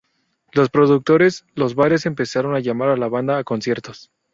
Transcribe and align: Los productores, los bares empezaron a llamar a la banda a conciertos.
Los 0.53 0.71
productores, 0.71 1.45
los 1.53 1.75
bares 1.75 2.07
empezaron 2.07 2.55
a 2.55 2.59
llamar 2.59 2.89
a 2.89 2.97
la 2.97 3.07
banda 3.07 3.37
a 3.37 3.43
conciertos. 3.43 4.09